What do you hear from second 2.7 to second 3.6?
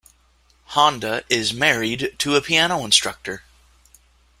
instructor.